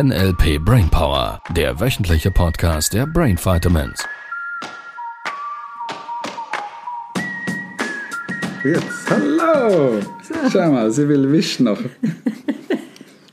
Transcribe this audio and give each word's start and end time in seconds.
NLP 0.00 0.60
Brainpower, 0.64 1.40
der 1.56 1.80
wöchentliche 1.80 2.30
Podcast 2.30 2.94
der 2.94 3.04
Brain 3.04 3.36
Vitamins. 3.36 4.04
Jetzt, 8.62 9.10
hallo! 9.10 9.98
Schau 10.52 10.70
mal, 10.70 10.88
sie 10.92 11.08
will 11.08 11.32
wischen 11.32 11.64
noch. 11.64 11.80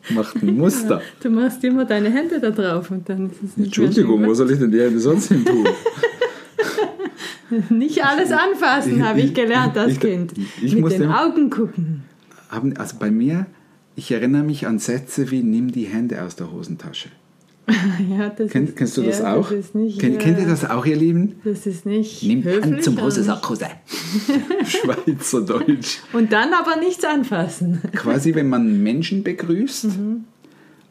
Macht 0.10 0.42
ein 0.42 0.58
Muster. 0.58 1.04
Du 1.22 1.30
machst 1.30 1.64
immer 1.64 1.86
deine 1.86 2.10
Hände 2.10 2.40
da 2.40 2.50
drauf 2.50 2.90
und 2.90 3.08
dann 3.10 3.30
ist 3.30 3.44
es 3.44 3.58
nicht 3.58 3.68
Entschuldigung, 3.68 4.26
wo 4.26 4.34
soll 4.34 4.50
ich 4.50 4.58
denn 4.58 4.72
die 4.72 4.82
Hände 4.82 5.00
sonst 5.00 5.28
hin 5.28 5.46
tun? 5.46 5.68
Nicht 7.78 8.04
alles 8.04 8.32
anfassen, 8.32 9.08
habe 9.08 9.22
ich 9.22 9.36
gelernt 9.36 9.78
als 9.78 9.92
ich- 9.94 10.00
Kind. 10.00 10.34
ich 10.64 10.74
Mit 10.74 10.82
muss 10.82 10.94
den 10.98 11.12
Augen 11.12 11.52
gucken. 11.52 12.04
Haben, 12.50 12.76
also 12.76 12.96
bei 12.98 13.12
mir, 13.12 13.46
ich 13.96 14.12
erinnere 14.12 14.44
mich 14.44 14.68
an 14.68 14.80
Sätze 14.80 15.32
wie 15.32 15.44
nimm 15.44 15.72
die 15.72 15.86
Hände 15.86 16.22
aus 16.24 16.36
der 16.36 16.52
Hosentasche. 16.52 17.10
Ja, 18.10 18.30
das 18.30 18.52
Kenn, 18.52 18.68
ist, 18.68 18.76
kennst 18.76 18.98
du 18.98 19.02
das 19.02 19.20
ja, 19.20 19.36
auch? 19.36 19.50
Das 19.50 19.60
ist 19.60 19.76
nicht, 19.76 20.00
Kennt, 20.00 20.16
äh, 20.16 20.20
kennt 20.20 20.40
ihr 20.40 20.46
das 20.46 20.70
auch, 20.70 20.86
ihr 20.86 20.96
Lieben? 20.96 21.40
Das 21.44 21.66
ist 21.66 21.86
nicht 21.86 22.22
Nimm. 22.24 22.44
Hand 22.44 22.84
zum 22.84 23.02
Hosensackose. 23.02 23.68
Schweizerdeutsch. 24.66 26.00
Und 26.14 26.32
dann 26.32 26.54
aber 26.54 26.76
nichts 26.78 27.04
anfassen. 27.04 27.82
Quasi, 27.94 28.36
wenn 28.36 28.50
man 28.50 28.84
Menschen 28.84 29.24
begrüßt. 29.24 29.86
Mhm. 29.86 30.26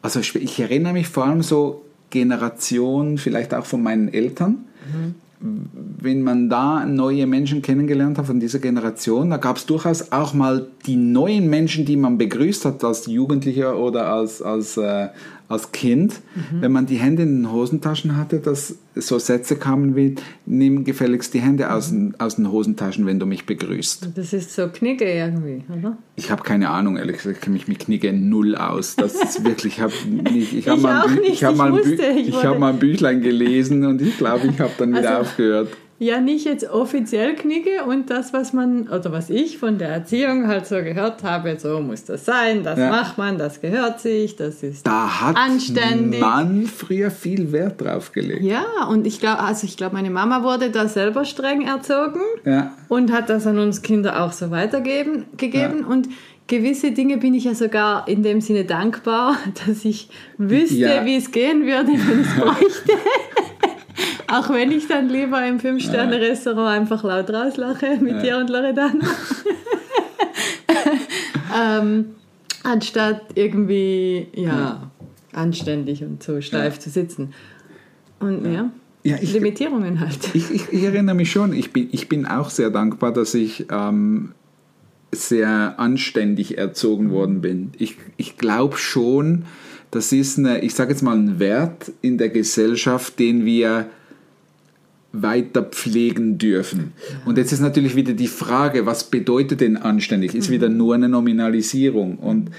Also 0.01 0.19
ich, 0.19 0.35
ich 0.35 0.59
erinnere 0.59 0.93
mich 0.93 1.07
vor 1.07 1.25
allem 1.25 1.41
so 1.41 1.85
Generationen, 2.09 3.17
vielleicht 3.17 3.53
auch 3.53 3.65
von 3.65 3.81
meinen 3.81 4.13
Eltern. 4.13 4.65
Mhm. 4.91 5.15
Wenn 5.39 6.21
man 6.21 6.49
da 6.49 6.85
neue 6.85 7.27
Menschen 7.27 7.61
kennengelernt 7.61 8.17
hat 8.17 8.25
von 8.25 8.39
dieser 8.39 8.59
Generation, 8.59 9.29
da 9.29 9.37
gab 9.37 9.57
es 9.57 9.65
durchaus 9.65 10.11
auch 10.11 10.33
mal 10.33 10.67
die 10.85 10.95
neuen 10.95 11.49
Menschen, 11.49 11.85
die 11.85 11.97
man 11.97 12.17
begrüßt 12.17 12.65
hat 12.65 12.83
als 12.83 13.05
Jugendlicher 13.05 13.77
oder 13.77 14.07
als, 14.07 14.41
als, 14.41 14.77
äh, 14.77 15.09
als 15.47 15.71
Kind. 15.71 16.21
Mhm. 16.35 16.61
Wenn 16.61 16.71
man 16.71 16.85
die 16.85 16.95
Hände 16.95 17.23
in 17.23 17.43
den 17.43 17.51
Hosentaschen 17.51 18.17
hatte, 18.17 18.39
dass 18.39 18.75
so 18.95 19.19
Sätze 19.19 19.55
kamen 19.57 19.95
wie, 19.95 20.15
nimm 20.45 20.83
gefälligst 20.85 21.33
die 21.33 21.39
Hände 21.41 21.71
aus, 21.71 21.89
den- 21.89 22.15
aus 22.19 22.37
den 22.37 22.51
Hosentaschen, 22.51 23.05
wenn 23.05 23.19
du 23.19 23.25
mich 23.25 23.45
begrüßt. 23.45 24.09
Das 24.15 24.33
ist 24.33 24.55
so 24.55 24.67
Knicke 24.69 25.05
irgendwie, 25.05 25.63
oder? 25.77 25.97
Ich 26.15 26.31
habe 26.31 26.43
keine 26.43 26.69
Ahnung, 26.69 26.97
ehrlich 26.97 27.17
gesagt, 27.17 27.37
ich 27.37 27.41
kenne 27.43 27.53
mich 27.55 27.67
mit 27.67 27.79
Knigge 27.79 28.13
null 28.13 28.55
aus. 28.55 28.95
Das 28.95 29.13
ist 29.21 29.43
wirklich, 29.43 29.75
ich 29.77 29.81
habe 29.81 29.93
nicht, 30.33 30.53
ich 30.53 30.67
habe 30.67 30.81
mal, 30.81 31.05
ich 31.23 31.43
hab 31.43 31.51
ich 31.53 31.57
mal, 31.57 31.71
wusste, 31.73 32.03
ich 32.17 32.29
ich 32.29 32.43
hab 32.45 32.57
mal 32.57 32.73
ein 32.73 32.79
Büchlein 32.79 33.21
gelesen 33.21 33.85
und 33.85 34.01
ich 34.01 34.17
glaube, 34.17 34.47
ich 34.47 34.59
habe 34.59 34.71
dann 34.77 34.91
wieder 34.95 35.17
Also- 35.17 35.21
aufgehört. 35.29 35.69
Ja, 35.97 36.19
nicht 36.19 36.45
jetzt 36.45 36.69
offiziell 36.69 37.35
Knicke 37.35 37.85
und 37.87 38.09
das, 38.09 38.33
was 38.33 38.51
man, 38.51 38.89
oder 38.89 39.13
was 39.13 39.29
ich 39.29 39.57
von 39.57 39.77
der 39.77 39.87
Erziehung 39.87 40.45
halt 40.47 40.67
so 40.67 40.75
gehört 40.75 41.23
habe, 41.23 41.57
so 41.57 41.79
muss 41.79 42.03
das 42.03 42.25
sein, 42.25 42.63
das 42.63 42.77
Ja. 42.77 42.89
macht 42.89 43.17
man, 43.17 43.37
das 43.37 43.61
gehört 43.61 44.01
sich, 44.01 44.35
das 44.35 44.61
ist 44.61 44.85
Da 44.85 45.21
hat 45.21 45.37
Anständig. 45.37 46.19
man 46.19 46.65
früher 46.65 47.11
viel 47.11 47.53
Wert 47.53 47.79
drauf 47.81 48.11
gelegt. 48.11 48.43
Ja, 48.43 48.65
und 48.89 49.07
ich 49.07 49.21
glaube, 49.21 49.39
also 49.39 49.65
ich 49.65 49.77
glaube, 49.77 49.95
meine 49.95 50.09
Mama 50.09 50.43
wurde 50.43 50.69
da 50.69 50.89
selber 50.89 51.23
streng 51.23 51.61
erzogen 51.65 52.19
Ja. 52.43 52.73
und 52.89 53.13
hat 53.13 53.29
das 53.29 53.47
an 53.47 53.57
uns 53.57 53.81
Kinder 53.81 54.21
auch 54.21 54.33
so 54.33 54.51
weitergegeben 54.51 55.23
gegeben 55.37 55.85
und 55.85 56.09
gewisse 56.47 56.91
Dinge 56.91 57.17
bin 57.17 57.33
ich 57.33 57.45
ja 57.45 57.55
sogar 57.55 58.05
in 58.09 58.21
dem 58.21 58.41
Sinne 58.41 58.65
dankbar, 58.65 59.37
dass 59.65 59.85
ich 59.85 60.09
wüsste, 60.37 60.75
Ja. 60.75 61.05
wie 61.05 61.15
es 61.15 61.31
gehen 61.31 61.65
würde, 61.65 61.87
wenn 61.87 62.19
ich 62.21 62.27
es 62.27 62.35
bräuchte. 62.35 62.91
auch 64.39 64.49
wenn 64.49 64.71
ich 64.71 64.87
dann 64.87 65.09
lieber 65.09 65.45
im 65.45 65.59
Fünf-Sterne-Restaurant 65.59 66.67
einfach 66.81 67.03
laut 67.03 67.29
rauslache 67.29 67.97
mit 68.01 68.21
dir 68.23 68.37
und 68.37 68.49
Loredana. 68.49 69.05
ähm, 71.57 72.05
anstatt 72.63 73.21
irgendwie, 73.35 74.27
ja, 74.33 74.91
anständig 75.33 76.03
und 76.03 76.23
so 76.23 76.41
steif 76.41 76.79
zu 76.79 76.89
sitzen. 76.89 77.33
Und 78.19 78.45
ja, 78.51 78.71
Ja, 79.03 79.17
ich- 79.21 79.33
Limitierungen 79.33 79.99
halt. 79.99 80.17
Ich, 80.33 80.49
ich, 80.51 80.69
ich 80.71 80.83
erinnere 80.83 81.15
mich 81.15 81.31
schon, 81.31 81.53
ich 81.53 81.71
bin, 81.73 81.89
ich 81.91 82.07
bin 82.09 82.25
auch 82.25 82.49
sehr 82.49 82.69
dankbar, 82.69 83.11
dass 83.13 83.33
ich 83.33 83.65
ähm, 83.69 84.31
sehr 85.11 85.75
anständig 85.79 86.57
erzogen 86.57 87.11
worden 87.11 87.41
bin. 87.41 87.71
Ich, 87.77 87.97
ich 88.17 88.37
glaube 88.37 88.77
schon, 88.77 89.45
das 89.91 90.11
ist 90.11 90.37
eine, 90.39 90.61
ich 90.61 90.73
sage 90.73 90.91
jetzt 90.91 91.01
mal, 91.03 91.15
ein 91.15 91.39
Wert 91.39 91.91
in 92.01 92.17
der 92.17 92.29
Gesellschaft, 92.29 93.19
den 93.19 93.45
wir 93.45 93.87
weiter 95.21 95.63
pflegen 95.63 96.37
dürfen. 96.37 96.93
Und 97.25 97.37
jetzt 97.37 97.51
ist 97.51 97.61
natürlich 97.61 97.95
wieder 97.95 98.13
die 98.13 98.27
Frage, 98.27 98.85
was 98.85 99.05
bedeutet 99.05 99.61
denn 99.61 99.77
anständig? 99.77 100.35
Ist 100.35 100.49
wieder 100.49 100.69
nur 100.69 100.95
eine 100.95 101.09
Nominalisierung. 101.09 102.17
Und 102.17 102.51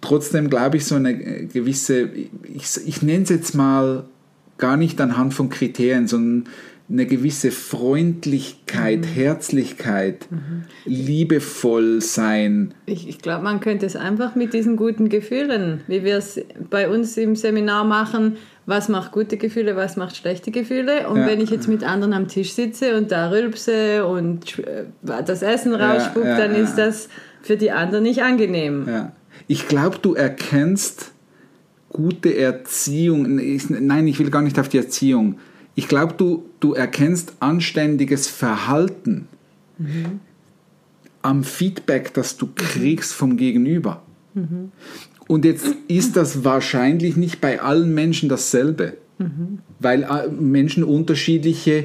trotzdem 0.00 0.50
glaube 0.50 0.76
ich, 0.76 0.84
so 0.84 0.94
eine 0.94 1.46
gewisse, 1.46 2.08
ich, 2.54 2.66
ich 2.86 3.02
nenne 3.02 3.24
es 3.24 3.30
jetzt 3.30 3.54
mal 3.54 4.04
gar 4.58 4.76
nicht 4.76 5.00
anhand 5.00 5.34
von 5.34 5.48
Kriterien, 5.50 6.08
sondern 6.08 6.52
eine 6.90 7.04
gewisse 7.04 7.50
Freundlichkeit, 7.50 9.04
Herzlichkeit, 9.14 10.26
liebevoll 10.86 12.00
sein. 12.00 12.72
Ich, 12.86 13.08
ich 13.08 13.18
glaube, 13.18 13.44
man 13.44 13.60
könnte 13.60 13.84
es 13.84 13.94
einfach 13.94 14.34
mit 14.34 14.54
diesen 14.54 14.76
guten 14.76 15.10
Gefühlen, 15.10 15.82
wie 15.86 16.02
wir 16.02 16.16
es 16.16 16.40
bei 16.70 16.88
uns 16.88 17.16
im 17.18 17.36
Seminar 17.36 17.84
machen, 17.84 18.38
was 18.64 18.88
macht 18.88 19.12
gute 19.12 19.36
Gefühle, 19.36 19.76
was 19.76 19.96
macht 19.96 20.16
schlechte 20.16 20.50
Gefühle. 20.50 21.08
Und 21.08 21.20
Ja. 21.20 21.26
wenn 21.26 21.40
ich 21.40 21.50
jetzt 21.50 21.68
mit 21.68 21.84
anderen 21.84 22.14
am 22.14 22.28
Tisch 22.28 22.54
sitze 22.54 22.96
und 22.96 23.10
da 23.10 23.30
rülpse 23.30 24.06
und 24.06 24.58
äh, 24.60 24.84
das 25.02 25.42
Essen 25.42 25.74
rausspuckt, 25.74 26.24
ja, 26.24 26.38
dann 26.38 26.52
ja. 26.52 26.62
ist 26.62 26.76
das 26.76 27.08
für 27.42 27.58
die 27.58 27.70
anderen 27.70 28.04
nicht 28.04 28.22
angenehm. 28.22 29.10
Ich 29.46 29.68
glaube, 29.68 29.98
du 30.00 30.14
erkennst 30.14 31.12
gute 31.90 32.36
Erziehung. 32.36 33.40
Nein, 33.68 34.06
ich 34.06 34.18
will 34.18 34.30
gar 34.30 34.42
nicht 34.42 34.58
auf 34.58 34.68
die 34.68 34.78
Erziehung. 34.78 35.38
Ich 35.78 35.86
glaube, 35.86 36.14
du, 36.16 36.44
du 36.58 36.74
erkennst 36.74 37.34
anständiges 37.38 38.26
Verhalten 38.26 39.28
am 41.22 41.44
Feedback, 41.44 42.12
das 42.14 42.36
du 42.36 42.48
kriegst 42.52 43.12
vom 43.12 43.36
Gegenüber. 43.36 44.02
Und 45.28 45.44
jetzt 45.44 45.66
ist 45.86 46.16
das 46.16 46.42
wahrscheinlich 46.42 47.16
nicht 47.16 47.40
bei 47.40 47.60
allen 47.60 47.94
Menschen 47.94 48.28
dasselbe, 48.28 48.94
weil 49.78 50.02
äh, 50.02 50.26
Menschen 50.28 50.82
unterschiedliche 50.82 51.84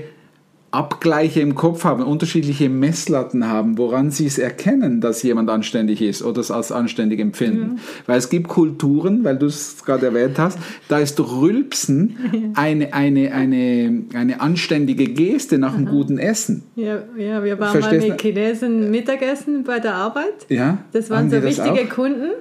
Abgleiche 0.73 1.39
im 1.39 1.55
Kopf 1.55 1.83
haben, 1.83 2.03
unterschiedliche 2.03 2.69
Messlatten 2.69 3.47
haben, 3.47 3.77
woran 3.77 4.11
sie 4.11 4.25
es 4.25 4.37
erkennen, 4.37 5.01
dass 5.01 5.21
jemand 5.21 5.49
anständig 5.49 6.01
ist 6.01 6.23
oder 6.23 6.41
es 6.41 6.49
als 6.49 6.71
anständig 6.71 7.19
empfinden. 7.19 7.79
Weil 8.07 8.17
es 8.17 8.29
gibt 8.29 8.47
Kulturen, 8.47 9.23
weil 9.23 9.37
du 9.37 9.45
es 9.45 9.83
gerade 9.85 10.07
erwähnt 10.07 10.39
hast, 10.39 10.57
da 10.87 10.99
ist 10.99 11.19
Rülpsen 11.19 12.53
eine, 12.55 12.93
eine, 12.93 13.31
eine, 13.33 14.03
eine 14.13 14.41
anständige 14.41 15.05
Geste 15.05 15.57
nach 15.59 15.75
einem 15.75 15.85
guten 15.85 16.17
Essen. 16.17 16.63
Ja, 16.75 17.03
ja 17.17 17.43
wir 17.43 17.59
waren 17.59 17.71
Verstehst 17.71 18.07
mal 18.07 18.13
mit? 18.13 18.21
Chinesen 18.21 18.89
Mittagessen 18.89 19.63
bei 19.63 19.79
der 19.79 19.93
Arbeit. 19.93 20.47
Ja? 20.49 20.79
Das 20.91 21.09
waren 21.09 21.29
so 21.29 21.35
das 21.35 21.45
wichtige 21.45 21.87
auch? 21.87 21.89
Kunden 21.89 22.31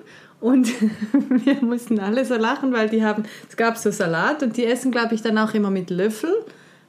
und 0.40 0.72
wir 1.44 1.62
mussten 1.62 2.00
alle 2.00 2.24
so 2.24 2.34
lachen, 2.34 2.72
weil 2.72 2.88
die 2.88 3.04
haben, 3.04 3.22
es 3.48 3.56
gab 3.56 3.78
so 3.78 3.90
Salat 3.90 4.42
und 4.42 4.56
die 4.56 4.64
essen, 4.66 4.90
glaube 4.90 5.14
ich, 5.14 5.22
dann 5.22 5.38
auch 5.38 5.54
immer 5.54 5.70
mit 5.70 5.88
Löffel, 5.90 6.34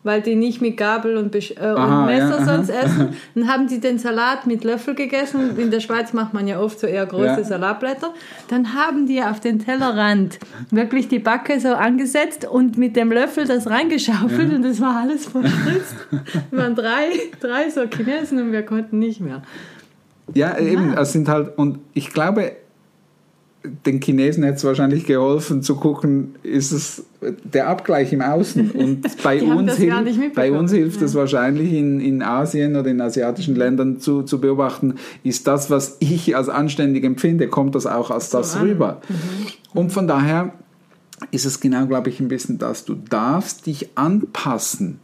weil 0.03 0.22
die 0.22 0.36
nicht 0.36 0.62
mit 0.62 0.78
Gabel 0.78 1.18
und, 1.18 1.31
Besch 1.31 1.52
äh, 1.52 1.59
Aha, 1.59 2.02
und 2.02 2.06
Messer 2.08 2.40
ja, 2.40 2.46
sonst 2.46 2.69
essen. 2.84 3.16
Dann 3.36 3.47
haben 3.47 3.68
die 3.68 3.80
den 3.80 3.97
Salat 3.97 4.46
mit 4.46 4.64
Löffel 4.64 4.96
gegessen. 4.96 5.58
In 5.58 5.72
der 5.72 5.80
Schweiz 5.80 6.14
macht 6.14 6.34
man 6.34 6.47
ja 6.47 6.59
oft 6.59 6.80
so 6.80 6.88
eher 6.88 7.06
große 7.06 7.24
Ja. 7.24 7.44
Salatblätter. 7.44 8.14
Dann 8.50 8.74
haben 8.74 9.08
die 9.08 9.22
auf 9.22 9.40
den 9.40 9.59
Tellerrand 9.59 10.40
wirklich 10.72 11.08
die 11.08 11.19
Backe 11.19 11.59
so 11.59 11.74
angesetzt 11.74 12.46
und 12.46 12.78
mit 12.78 12.96
dem 12.96 13.12
Löffel 13.12 13.46
das 13.46 13.69
reingeschaufelt 13.69 14.53
und 14.53 14.64
das 14.64 14.81
war 14.81 14.97
alles 15.02 15.25
verspritzt. 15.25 15.96
Wir 16.52 16.59
waren 16.59 16.75
drei, 16.75 17.09
drei 17.40 17.70
so 17.70 17.81
Chinesen 17.84 18.41
und 18.41 18.52
wir 18.52 18.64
konnten 18.64 19.00
nicht 19.00 19.22
mehr. 19.22 19.41
Ja, 20.34 20.58
eben, 20.58 20.94
es 20.94 21.12
sind 21.12 21.28
halt, 21.28 21.58
und 21.58 21.80
ich 21.94 22.09
glaube, 22.12 22.53
den 23.85 24.01
Chinesen 24.01 24.44
hätte 24.44 24.58
es 24.58 24.64
wahrscheinlich 24.66 25.05
geholfen 25.05 25.61
zu 25.61 25.76
gucken, 25.76 26.35
ist 26.43 26.72
es 26.72 27.03
der 27.43 27.70
Abgleich 27.70 28.11
im 28.11 28.22
Außen. 28.22 28.72
Und 28.73 29.23
bei 29.23 29.41
uns, 29.41 29.78
bei 30.35 30.52
uns 30.52 30.72
hilft 30.73 30.99
Ja. 30.99 31.05
es 31.05 31.16
wahrscheinlich 31.16 31.72
in, 31.73 32.02
in 32.02 32.22
Asien 32.22 32.76
oder 32.76 32.90
in 32.90 32.99
asiatischen 32.99 33.55
Ländern 33.55 33.99
zu, 33.99 34.23
zu 34.23 34.41
beobachten, 34.41 34.96
ist 35.23 35.47
das, 35.47 35.70
was 35.70 35.97
ich 35.99 36.35
als 36.35 36.49
anständig 36.49 37.03
empfinde, 37.05 37.47
kommt 37.47 37.76
das 37.76 37.85
auch 37.85 38.11
als 38.11 38.29
das 38.29 38.55
an. 38.55 38.67
rüber. 38.67 39.02
Und 39.73 39.91
von 39.91 40.08
daher 40.08 40.53
ist 41.32 41.46
es 41.46 41.59
genau, 41.61 41.85
glaube 41.85 42.09
ich, 42.09 42.20
ein 42.20 42.28
bisschen 42.28 42.58
das, 42.58 42.84
du 42.84 42.96
darfst 42.96 43.66
dich 43.66 43.90
anpassen. 43.96 44.99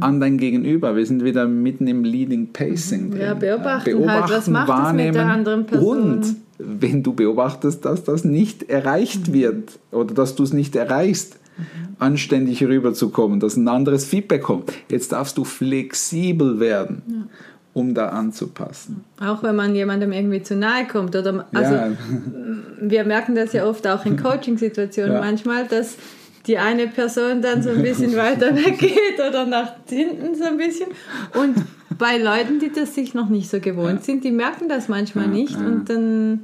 An 0.00 0.20
dein 0.20 0.38
Gegenüber. 0.38 0.96
Wir 0.96 1.04
sind 1.06 1.22
wieder 1.24 1.46
mitten 1.46 1.86
im 1.86 2.02
Leading 2.04 2.52
Pacing. 2.52 3.14
Ja, 3.16 3.30
drin. 3.34 3.38
beobachten 3.40 4.10
halt, 4.10 4.30
was 4.30 4.48
macht 4.48 4.86
es 4.88 4.92
mit 4.94 5.14
der 5.14 5.26
anderen 5.26 5.66
Person? 5.66 6.12
Und 6.12 6.36
wenn 6.58 7.02
du 7.02 7.12
beobachtest, 7.12 7.84
dass 7.84 8.04
das 8.04 8.24
nicht 8.24 8.68
erreicht 8.70 9.32
wird 9.32 9.78
oder 9.92 10.14
dass 10.14 10.34
du 10.34 10.42
es 10.44 10.52
nicht 10.52 10.76
erreichst, 10.76 11.36
anständig 11.98 12.62
rüberzukommen, 12.64 13.38
dass 13.40 13.56
ein 13.56 13.68
anderes 13.68 14.04
Feedback 14.06 14.42
kommt. 14.42 14.72
Jetzt 14.88 15.12
darfst 15.12 15.36
du 15.36 15.44
flexibel 15.44 16.58
werden. 16.60 17.28
um 17.72 17.94
da 17.94 18.08
anzupassen. 18.08 19.04
Auch 19.20 19.44
wenn 19.44 19.54
man 19.54 19.76
jemandem 19.76 20.10
irgendwie 20.10 20.42
zu 20.42 20.56
nahe 20.56 20.88
kommt. 20.88 21.14
Oder, 21.14 21.46
also, 21.54 21.72
ja, 21.74 21.88
Wir 22.80 23.04
merken 23.04 23.36
das 23.36 23.52
ja 23.52 23.64
oft 23.64 23.86
auch 23.86 24.04
in 24.06 24.16
Coaching-Situationen 24.22 25.12
Ja. 25.12 25.20
manchmal, 25.20 25.66
dass 25.68 25.96
die 26.50 26.58
eine 26.58 26.88
Person 26.88 27.40
dann 27.42 27.62
so 27.62 27.70
ein 27.70 27.80
bisschen 27.82 28.16
weiter 28.16 28.54
weggeht 28.66 29.18
oder 29.28 29.46
nach 29.46 29.72
hinten 29.88 30.34
so 30.34 30.44
ein 30.44 30.56
bisschen. 30.56 30.88
Und 31.40 31.54
bei 31.96 32.18
Leuten, 32.18 32.58
die 32.58 32.72
das 32.72 32.94
sich 32.96 33.14
noch 33.14 33.28
nicht 33.28 33.48
so 33.48 33.60
gewohnt 33.60 34.02
sind, 34.04 34.24
die 34.24 34.32
merken 34.32 34.68
das 34.68 34.88
manchmal 34.88 35.26
Ja, 35.26 35.30
nicht 35.30 35.52
ja. 35.52 35.64
und 35.64 35.88
dann 35.88 36.40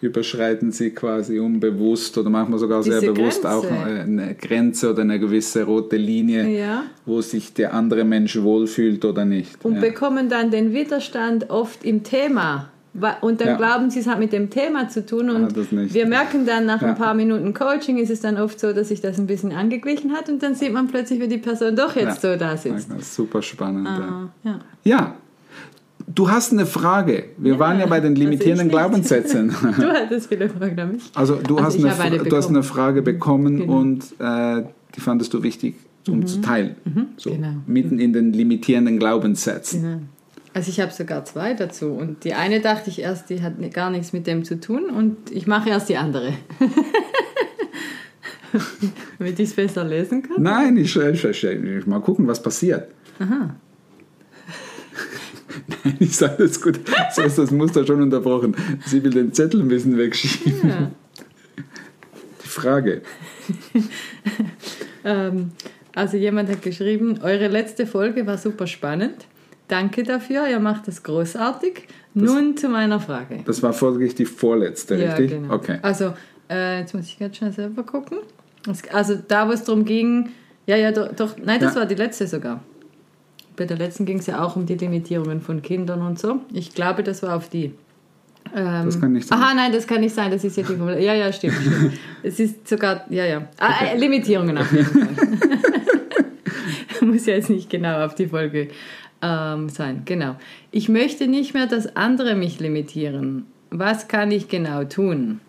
überschreiten 0.00 0.72
sie 0.72 0.92
quasi 0.92 1.38
unbewusst 1.40 2.16
oder 2.16 2.30
manchmal 2.30 2.58
sogar 2.58 2.82
sehr 2.82 3.02
bewusst 3.02 3.42
Grenze. 3.42 3.48
auch 3.68 3.70
eine 3.70 4.34
Grenze 4.34 4.90
oder 4.92 5.02
eine 5.02 5.18
gewisse 5.20 5.64
rote 5.64 5.96
Linie, 5.98 6.48
Ja. 6.48 6.84
wo 7.04 7.20
sich 7.20 7.52
der 7.52 7.74
andere 7.74 8.04
Mensch 8.04 8.40
wohlfühlt 8.40 9.04
oder 9.04 9.26
nicht. 9.26 9.62
und 9.62 9.74
ja. 9.74 9.80
bekommen 9.82 10.30
dann 10.30 10.50
den 10.50 10.72
Widerstand 10.72 11.50
oft 11.50 11.84
im 11.84 12.02
Thema. 12.02 12.70
Und 13.20 13.40
dann 13.40 13.48
Ja. 13.48 13.56
glauben 13.56 13.88
sie, 13.90 14.00
es 14.00 14.08
hat 14.08 14.18
mit 14.18 14.32
dem 14.32 14.50
Thema 14.50 14.88
zu 14.88 15.06
tun. 15.06 15.30
Und 15.30 15.44
Ah, 15.44 15.48
das 15.54 15.70
nicht. 15.70 15.94
wir 15.94 16.06
merken 16.06 16.44
dann 16.44 16.66
nach 16.66 16.82
Ja. 16.82 16.88
ein 16.88 16.94
paar 16.96 17.14
Minuten 17.14 17.54
Coaching 17.54 17.98
ist 17.98 18.10
es 18.10 18.20
dann 18.20 18.36
oft 18.36 18.58
so, 18.58 18.72
dass 18.72 18.88
sich 18.88 19.00
das 19.00 19.18
ein 19.18 19.26
bisschen 19.28 19.52
angeglichen 19.52 20.12
hat 20.12 20.28
und 20.28 20.42
dann 20.42 20.54
sieht 20.56 20.72
man 20.72 20.88
plötzlich, 20.88 21.20
wie 21.20 21.28
die 21.28 21.38
Person 21.38 21.76
doch 21.76 21.94
jetzt 21.94 22.22
Ja. 22.24 22.32
so 22.32 22.36
da 22.38 22.56
sitzt. 22.56 22.90
Das 22.90 22.98
ist 23.00 23.14
super 23.14 23.42
spannend. 23.42 23.86
ja. 23.86 23.98
Ah, 24.00 24.30
ja. 24.42 24.58
Ja, 24.82 25.14
du 26.12 26.28
hast 26.30 26.52
eine 26.52 26.66
Frage. 26.66 27.24
Wir 27.38 27.58
waren 27.60 27.78
ja 27.78 27.86
bei 27.86 28.00
den 28.00 28.12
also 28.12 28.22
limitierenden 28.22 28.66
nicht. 28.66 28.76
Glaubenssätzen. 28.76 29.50
Du 29.76 29.86
hattest 29.88 30.26
viele 30.28 30.48
Fragen 30.48 30.80
an 30.80 30.92
mich. 30.92 31.10
Also 31.14 31.36
du, 31.36 31.58
Also 31.58 31.86
hast, 31.88 32.00
eine, 32.00 32.16
eine 32.16 32.28
du 32.28 32.36
hast 32.36 32.48
eine 32.48 32.62
Frage 32.64 33.02
bekommen 33.02 33.58
Genau. 33.60 33.78
und 33.78 34.02
äh, 34.18 34.64
die 34.96 35.00
fandest 35.00 35.32
du 35.32 35.42
wichtig, 35.44 35.76
um 36.08 36.26
zu 36.26 36.40
teilen. 36.40 36.74
So, 37.16 37.30
genau. 37.30 37.52
Mitten 37.68 38.00
in 38.00 38.12
den 38.12 38.32
limitierenden 38.32 38.98
Glaubenssätzen. 38.98 39.84
Ja. 39.84 39.98
Also 40.52 40.70
ich 40.70 40.80
habe 40.80 40.92
sogar 40.92 41.24
zwei 41.24 41.54
dazu. 41.54 41.92
Und 41.92 42.24
die 42.24 42.34
eine 42.34 42.60
dachte 42.60 42.90
ich 42.90 43.00
erst, 43.00 43.30
die 43.30 43.42
hat 43.42 43.54
gar 43.72 43.90
nichts 43.90 44.12
mit 44.12 44.26
dem 44.26 44.44
zu 44.44 44.58
tun. 44.60 44.90
Und 44.90 45.30
ich 45.30 45.46
mache 45.46 45.70
erst 45.70 45.88
die 45.88 45.96
andere. 45.96 46.34
Damit 49.18 49.38
ich 49.38 49.50
es 49.50 49.54
besser 49.54 49.84
lesen 49.84 50.22
kann. 50.22 50.42
Nein, 50.42 50.76
ich, 50.76 50.96
ich, 50.96 51.24
ich, 51.24 51.44
ich 51.44 51.86
mal 51.86 52.00
gucken, 52.00 52.26
was 52.26 52.42
passiert. 52.42 52.90
Aha. 53.20 53.54
Nein, 55.84 55.96
ich 56.00 56.16
sage 56.16 56.42
das 56.44 56.60
gut. 56.60 56.80
So 57.14 57.22
ist 57.22 57.38
das 57.38 57.52
Muster 57.52 57.86
schon 57.86 58.02
unterbrochen. 58.02 58.56
Sie 58.86 59.04
will 59.04 59.12
den 59.12 59.32
Zettel 59.32 59.60
ein 59.60 59.68
bisschen 59.68 59.96
wegschieben. 59.96 60.68
Ja. 60.68 60.90
Die 62.42 62.48
Frage. 62.48 63.02
Ähm, 65.04 65.52
also 65.94 66.16
jemand 66.16 66.50
hat 66.50 66.62
geschrieben, 66.62 67.20
eure 67.22 67.48
letzte 67.48 67.86
Folge 67.86 68.26
war 68.26 68.38
super 68.38 68.66
spannend. 68.66 69.26
Danke 69.70 70.02
dafür, 70.02 70.48
ihr 70.48 70.58
macht 70.60 70.88
das 70.88 71.02
großartig. 71.02 71.86
Nun 72.14 72.56
zu 72.56 72.68
meiner 72.68 72.98
Frage. 72.98 73.38
Das 73.44 73.62
war 73.62 73.72
folglich 73.72 74.14
die 74.16 74.24
vorletzte, 74.24 74.98
richtig? 74.98 75.30
Ja, 75.30 75.36
genau. 75.38 75.54
Okay. 75.54 75.78
Also, 75.82 76.12
äh, 76.50 76.80
jetzt 76.80 76.92
muss 76.92 77.06
ich 77.06 77.18
ganz 77.18 77.36
schnell 77.36 77.52
selber 77.52 77.84
gucken. 77.84 78.18
Also, 78.92 79.14
da, 79.28 79.46
wo 79.48 79.52
es 79.52 79.62
darum 79.62 79.84
ging, 79.84 80.30
ja, 80.66 80.76
ja, 80.76 80.90
doch, 80.90 81.14
doch 81.14 81.36
nein, 81.42 81.60
das 81.60 81.74
Ja. 81.74 81.80
war 81.80 81.86
die 81.86 81.94
letzte 81.94 82.26
sogar. 82.26 82.62
Bei 83.56 83.64
der 83.64 83.76
letzten 83.78 84.06
ging 84.06 84.18
es 84.18 84.26
ja 84.26 84.42
auch 84.42 84.56
um 84.56 84.66
die 84.66 84.74
Limitierungen 84.74 85.40
von 85.40 85.62
Kindern 85.62 86.02
und 86.02 86.18
so. 86.18 86.40
Ich 86.52 86.74
glaube, 86.74 87.02
das 87.04 87.22
war 87.22 87.36
auf 87.36 87.48
die. 87.48 87.72
Ähm, 88.56 88.86
Das 88.86 89.00
kann 89.00 89.12
nicht 89.12 89.28
sein. 89.28 89.38
Aha, 89.38 89.54
nein, 89.54 89.70
das 89.72 89.86
kann 89.86 90.00
nicht 90.00 90.14
sein, 90.14 90.30
das 90.32 90.42
ist 90.42 90.56
ja 90.56 90.64
die. 90.64 90.74
Ja, 91.04 91.14
ja, 91.14 91.32
stimmt. 91.32 91.54
stimmt. 91.54 91.92
es 92.24 92.40
ist 92.40 92.66
sogar, 92.66 93.04
ja, 93.10 93.24
ja. 93.24 93.48
Ah, 93.58 93.84
äh, 93.84 93.96
Limitierungen 93.98 94.58
auf 94.58 94.72
jeden 94.72 94.84
Fall. 94.86 95.08
Muss 97.06 97.26
ja 97.26 97.34
jetzt 97.34 97.50
nicht 97.50 97.70
genau 97.70 98.04
auf 98.04 98.14
die 98.14 98.26
Folge 98.26 98.68
ähm, 99.22 99.68
sein. 99.68 100.02
Genau. 100.04 100.36
Ich 100.70 100.88
möchte 100.88 101.26
nicht 101.26 101.54
mehr, 101.54 101.66
dass 101.66 101.96
andere 101.96 102.34
mich 102.34 102.58
limitieren. 102.60 103.46
Was 103.70 104.08
kann 104.08 104.30
ich 104.30 104.48
genau 104.48 104.84
tun? 104.84 105.40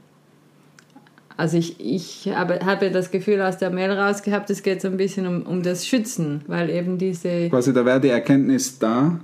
Also 1.37 1.57
ich, 1.57 1.79
ich 1.79 2.29
habe, 2.35 2.59
habe 2.65 2.91
das 2.91 3.09
Gefühl 3.09 3.41
aus 3.41 3.57
der 3.57 3.71
Mail 3.71 3.91
rausgehabt, 3.91 4.49
es 4.51 4.61
geht 4.61 4.81
so 4.81 4.89
ein 4.89 4.97
bisschen 4.97 5.25
um, 5.25 5.41
um 5.43 5.63
das 5.63 5.87
Schützen, 5.87 6.41
weil 6.45 6.69
eben 6.69 6.97
diese, 6.99 7.49
Quasi 7.49 7.73
da 7.73 7.83
wäre 7.83 7.99
die 7.99 8.09
Erkenntnis 8.09 8.77
da, 8.77 9.19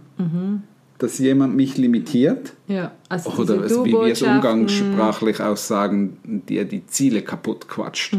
dass 0.97 1.19
jemand 1.19 1.55
mich 1.55 1.77
limitiert. 1.77 2.53
ja, 2.67 2.91
also 3.07 3.29
Oder 3.31 3.63
es- 3.65 3.83
wie 3.85 3.91
wir 3.91 4.05
es 4.13 4.21
umgangssprachlich 4.23 5.41
aussagen, 5.41 6.17
die 6.49 6.65
die 6.65 6.87
Ziele 6.87 7.21
kaputt 7.21 7.67
quatscht. 7.67 8.17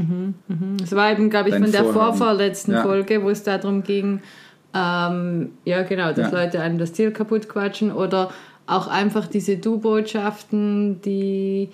Es 0.81 0.95
war 0.95 1.11
eben, 1.11 1.29
glaube 1.29 1.49
ich, 1.49 1.55
Dein 1.55 1.65
von 1.65 1.73
der 1.73 1.85
Vorhaben. 1.85 2.19
vorvorletzten 2.19 2.75
Ja. 2.75 2.83
Folge, 2.83 3.21
wo 3.25 3.31
es 3.31 3.43
darum 3.43 3.83
ging, 3.83 4.21
ähm, 4.75 5.51
ja 5.65 5.83
genau, 5.83 6.13
dass 6.13 6.33
Ja. 6.33 6.43
Leute 6.45 6.61
einem 6.61 6.79
das 6.79 6.93
Ziel 6.93 7.11
kaputt 7.11 7.49
quatschen 7.49 7.93
oder 7.93 8.31
auch 8.67 8.87
einfach 8.89 9.27
diese 9.27 9.57
Du-Botschaften, 9.57 11.01
die 11.03 11.69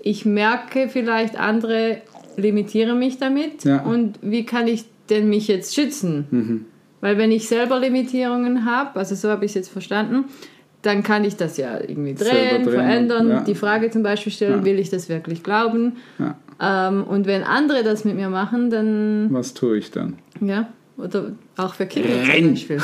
ich 0.00 0.24
merke, 0.24 0.88
vielleicht 0.88 1.38
andere 1.38 1.98
limitieren 2.36 2.98
mich 2.98 3.18
damit 3.18 3.64
Ja. 3.64 3.82
und 3.82 4.18
wie 4.22 4.46
kann 4.46 4.68
ich 4.68 4.84
denn 5.10 5.28
mich 5.28 5.48
jetzt 5.48 5.74
schützen? 5.74 6.66
Weil 7.00 7.18
wenn 7.18 7.30
ich 7.32 7.48
selber 7.48 7.78
Limitierungen 7.78 8.64
habe, 8.64 8.98
also 8.98 9.14
so 9.14 9.28
habe 9.30 9.44
ich 9.44 9.50
es 9.52 9.54
jetzt 9.54 9.68
verstanden, 9.70 10.24
dann 10.82 11.02
kann 11.02 11.24
ich 11.24 11.36
das 11.36 11.56
ja 11.56 11.78
irgendwie 11.80 12.14
drehen, 12.14 12.62
drehen, 12.64 12.68
verändern, 12.70 13.28
ja. 13.28 13.40
die 13.40 13.54
Frage 13.56 13.90
zum 13.90 14.02
Beispiel 14.02 14.32
stellen, 14.32 14.64
will 14.64 14.78
ich 14.78 14.90
das 14.90 15.08
wirklich 15.08 15.42
glauben? 15.42 15.96
Ähm, 16.60 17.04
und 17.04 17.26
wenn 17.26 17.42
andere 17.42 17.82
das 17.84 18.04
mit 18.04 18.14
mir 18.16 18.28
machen, 18.28 18.70
dann, 18.70 19.28
Was 19.30 19.54
tue 19.54 19.78
ich 19.78 19.90
dann? 19.90 20.14
ja, 20.40 20.68
oder 20.98 21.32
auch 21.56 21.74
für 21.74 21.86
Kinder 21.86 22.28
Renn! 22.28 22.56
zum 22.56 22.68
Beispiel. 22.68 22.82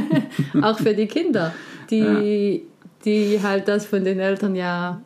auch 0.62 0.78
für 0.78 0.94
die 0.94 1.06
Kinder, 1.06 1.54
die, 1.90 2.62
die 3.04 3.40
halt 3.42 3.66
das 3.68 3.86
von 3.86 4.04
den 4.04 4.20
Eltern 4.20 4.54
ja 4.54 5.00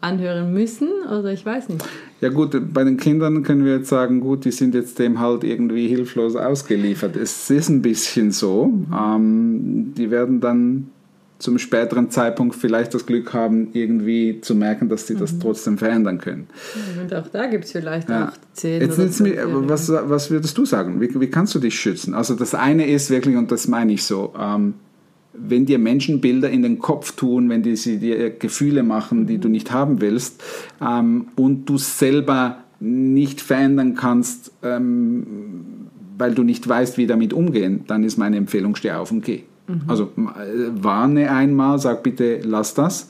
anhören 0.00 0.52
müssen 0.52 0.88
oder 1.06 1.32
ich 1.32 1.44
weiß 1.44 1.68
nicht. 1.68 1.84
Ja 2.20 2.30
gut, 2.30 2.56
bei 2.72 2.84
den 2.84 2.96
Kindern 2.96 3.42
können 3.42 3.64
wir 3.64 3.76
jetzt 3.76 3.88
sagen, 3.88 4.20
gut, 4.20 4.44
die 4.44 4.50
sind 4.50 4.74
jetzt 4.74 4.98
dem 4.98 5.20
halt 5.20 5.44
irgendwie 5.44 5.86
hilflos 5.88 6.34
ausgeliefert. 6.34 7.16
Es 7.16 7.50
ist 7.50 7.68
ein 7.68 7.82
bisschen 7.82 8.30
so. 8.30 8.72
Ähm, 8.92 9.92
die 9.96 10.10
werden 10.10 10.40
dann 10.40 10.90
zum 11.38 11.58
späteren 11.58 12.10
Zeitpunkt 12.10 12.54
vielleicht 12.56 12.94
das 12.94 13.04
Glück 13.04 13.34
haben, 13.34 13.68
irgendwie 13.74 14.40
zu 14.40 14.54
merken, 14.54 14.88
dass 14.88 15.06
sie 15.06 15.14
Mhm. 15.14 15.18
das 15.18 15.38
trotzdem 15.38 15.76
verändern 15.78 16.18
können. 16.18 16.46
Und 17.02 17.12
auch 17.14 17.28
da 17.28 17.46
gibt 17.46 17.64
es 17.66 17.72
vielleicht 17.72 18.08
Ja. 18.08 18.28
auch 18.28 18.32
zehn 18.54 18.80
Jetzt, 18.80 18.98
oder 18.98 19.10
zwölfjährige. 19.10 19.68
was, 19.68 19.92
was 19.92 20.30
würdest 20.30 20.56
du 20.56 20.64
sagen? 20.64 21.00
Wie, 21.00 21.20
wie 21.20 21.26
kannst 21.28 21.54
du 21.54 21.58
dich 21.58 21.78
schützen? 21.78 22.14
Also 22.14 22.34
das 22.34 22.54
eine 22.54 22.86
ist 22.86 23.10
wirklich, 23.10 23.36
und 23.36 23.52
das 23.52 23.68
meine 23.68 23.92
ich 23.92 24.04
so, 24.04 24.32
ähm, 24.40 24.74
wenn 25.38 25.66
dir 25.66 25.78
Menschen 25.78 26.22
Bilder 26.22 26.48
in 26.48 26.62
den 26.62 26.78
Kopf 26.78 27.12
tun, 27.12 27.50
wenn 27.50 27.62
die 27.62 27.76
sie 27.76 27.98
dir 27.98 28.30
Gefühle 28.30 28.82
machen, 28.82 29.26
die 29.26 29.36
du 29.36 29.48
nicht 29.50 29.70
haben 29.70 30.00
willst, 30.00 30.42
ähm, 30.80 31.28
und 31.36 31.66
du 31.66 31.76
selber 31.76 32.58
nicht 32.80 33.42
verändern 33.42 33.94
kannst, 33.94 34.52
ähm, 34.62 35.26
weil 36.16 36.34
du 36.34 36.42
nicht 36.42 36.66
weißt, 36.66 36.96
wie 36.96 37.06
damit 37.06 37.34
umgehen, 37.34 37.84
dann 37.86 38.04
ist 38.04 38.16
meine 38.16 38.38
Empfehlung, 38.38 38.74
steh 38.76 38.92
auf 38.92 39.10
und 39.12 39.22
geh. 39.22 39.42
Also 39.88 40.10
m- 40.16 40.28
äh, 40.28 40.82
warne 40.84 41.30
einmal, 41.30 41.78
sag 41.78 42.02
bitte, 42.02 42.40
lass 42.44 42.74
das. 42.74 43.08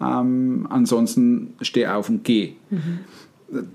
Ähm, 0.00 0.66
ansonsten 0.70 1.54
steh 1.60 1.86
auf 1.86 2.08
und 2.08 2.24
geh. 2.24 2.52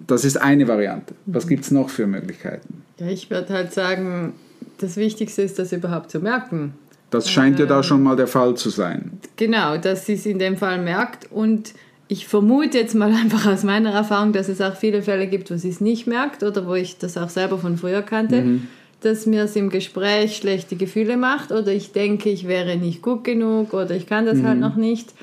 Das 0.07 0.25
ist 0.25 0.37
eine 0.41 0.67
Variante. 0.67 1.13
Was 1.25 1.47
gibt 1.47 1.63
es 1.63 1.71
noch 1.71 1.89
für 1.89 2.07
Möglichkeiten? 2.07 2.81
Ja, 2.99 3.07
ich 3.07 3.29
würde 3.29 3.53
halt 3.53 3.73
sagen, 3.73 4.33
das 4.79 4.97
Wichtigste 4.97 5.43
ist, 5.43 5.59
das 5.59 5.71
überhaupt 5.71 6.09
zu 6.11 6.19
merken. 6.19 6.73
Das 7.11 7.29
scheint 7.29 7.59
ja 7.59 7.65
Ähm. 7.65 7.69
da 7.69 7.83
schon 7.83 8.03
mal 8.03 8.15
der 8.15 8.27
Fall 8.27 8.55
zu 8.55 8.69
sein. 8.69 9.11
Genau, 9.37 9.77
dass 9.77 10.05
sie 10.05 10.13
es 10.13 10.25
in 10.25 10.39
dem 10.39 10.57
Fall 10.57 10.81
merkt 10.81 11.31
und 11.31 11.73
ich 12.09 12.27
vermute 12.27 12.77
jetzt 12.79 12.95
mal 12.95 13.13
einfach 13.23 13.45
aus 13.45 13.63
meiner 13.63 13.91
Erfahrung, 13.91 14.33
dass 14.33 14.49
es 14.49 14.59
auch 14.61 14.75
viele 14.75 15.01
Fälle 15.03 15.27
gibt, 15.27 15.51
wo 15.51 15.55
sie 15.55 15.69
es 15.69 15.79
nicht 15.79 16.07
merkt 16.07 16.41
oder 16.43 16.65
wo 16.67 16.73
ich 16.73 16.97
das 16.97 17.17
auch 17.17 17.29
selber 17.29 17.57
von 17.59 17.77
früher 17.77 18.01
kannte, 18.01 18.59
dass 19.01 19.25
mir 19.25 19.43
es 19.43 19.55
im 19.55 19.69
Gespräch 19.69 20.37
schlechte 20.37 20.75
Gefühle 20.75 21.17
macht 21.17 21.51
oder 21.51 21.71
ich 21.71 21.91
denke, 21.91 22.29
ich 22.29 22.47
wäre 22.47 22.77
nicht 22.77 23.01
gut 23.01 23.23
genug 23.23 23.73
oder 23.73 23.91
ich 23.91 24.07
kann 24.07 24.25
das 24.25 24.41
halt 24.41 24.59
noch 24.59 24.75
nicht. 24.75 25.13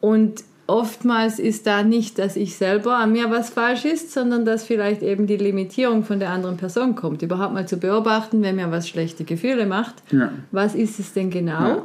Und 0.00 0.44
oftmals 0.66 1.38
ist 1.38 1.66
da 1.66 1.82
nicht, 1.82 2.18
dass 2.18 2.36
ich 2.36 2.54
selber 2.56 2.96
an 2.98 3.12
mir 3.12 3.30
was 3.30 3.50
falsch 3.50 3.84
ist, 3.84 4.12
sondern 4.12 4.44
dass 4.44 4.64
vielleicht 4.64 5.02
eben 5.02 5.26
die 5.26 5.36
Limitierung 5.38 6.04
von 6.04 6.20
der 6.20 6.30
anderen 6.30 6.56
Person 6.56 6.94
kommt. 6.94 7.22
Überhaupt 7.22 7.54
mal 7.54 7.66
zu 7.66 7.78
beobachten, 7.78 8.42
wenn 8.42 8.56
mir 8.56 8.70
was 8.70 8.88
schlechte 8.88 9.24
Gefühle 9.24 9.66
macht, 9.66 9.94
Ja. 10.12 10.30
was 10.52 10.74
ist 10.74 11.00
es 11.00 11.12
denn 11.14 11.30
genau? 11.30 11.52
Ja. 11.68 11.84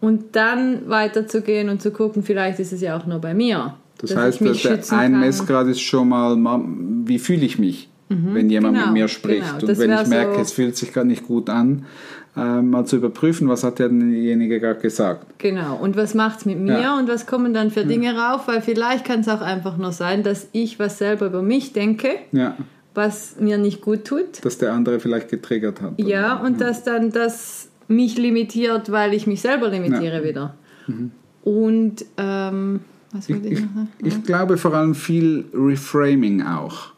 Und 0.00 0.36
dann 0.36 0.88
weiterzugehen 0.88 1.68
und 1.68 1.82
zu 1.82 1.90
gucken, 1.90 2.22
vielleicht 2.22 2.58
ist 2.60 2.72
es 2.72 2.80
ja 2.80 2.96
auch 2.96 3.04
nur 3.06 3.18
bei 3.18 3.34
mir. 3.34 3.74
Das 3.98 4.10
dass 4.10 4.18
heißt, 4.18 4.40
mich 4.40 4.62
der, 4.62 4.80
ein. 4.92 5.20
Messgrad 5.20 5.66
ist 5.66 5.80
schon 5.80 6.08
mal, 6.08 6.34
ma- 6.36 6.62
wie 7.04 7.18
fühle 7.18 7.44
ich 7.44 7.58
mich, 7.58 7.89
wenn 8.10 8.50
jemand 8.50 8.74
genau, 8.74 8.86
mit 8.88 8.94
mir 8.94 9.08
spricht. 9.08 9.58
genau. 9.60 9.70
Und 9.72 9.78
wenn 9.78 9.92
ich 9.92 10.06
merke, 10.08 10.34
so- 10.34 10.40
es 10.40 10.52
fühlt 10.52 10.76
sich 10.76 10.92
gar 10.92 11.04
nicht 11.04 11.26
gut 11.26 11.48
an, 11.48 11.84
äh, 12.36 12.60
mal 12.60 12.84
zu 12.84 12.96
überprüfen, 12.96 13.48
was 13.48 13.62
hat 13.64 13.78
derjenige 13.78 14.58
gerade 14.60 14.80
gesagt. 14.80 15.38
Genau. 15.38 15.76
Und 15.76 15.96
was 15.96 16.14
macht 16.14 16.40
es 16.40 16.44
mit 16.46 16.58
mir 16.58 16.80
Ja. 16.80 16.98
und 16.98 17.08
was 17.08 17.26
kommen 17.26 17.54
dann 17.54 17.70
für 17.70 17.84
Dinge 17.84 18.16
rauf? 18.16 18.48
Weil 18.48 18.62
vielleicht 18.62 19.04
kann 19.04 19.20
es 19.20 19.28
auch 19.28 19.40
einfach 19.40 19.76
nur 19.76 19.92
sein, 19.92 20.22
dass 20.24 20.48
ich 20.52 20.78
was 20.78 20.98
selber 20.98 21.26
über 21.26 21.42
mich 21.42 21.72
denke, 21.72 22.08
Ja, 22.32 22.56
was 22.94 23.36
mir 23.38 23.58
nicht 23.58 23.80
gut 23.80 24.04
tut. 24.04 24.44
dass 24.44 24.58
der 24.58 24.72
andere 24.72 24.98
vielleicht 25.00 25.28
getriggert 25.28 25.80
hat. 25.80 25.92
Ja, 25.98 26.34
und 26.36 26.60
dass 26.60 26.82
dann 26.82 27.10
das 27.12 27.68
mich 27.88 28.18
limitiert, 28.18 28.90
weil 28.92 29.14
ich 29.14 29.26
mich 29.28 29.40
selber 29.40 29.68
limitiere 29.68 30.24
wieder. 30.24 30.54
Und 31.42 32.04
ähm, 32.16 32.80
was 33.12 33.28
wollte 33.30 33.46
ich, 33.48 33.52
Ich, 33.54 33.60
noch 33.60 33.74
sagen? 33.74 33.88
ich 34.04 34.22
glaube 34.24 34.56
vor 34.56 34.74
allem 34.74 34.94
viel 34.94 35.44
Reframing 35.54 36.42
auch. 36.42 36.92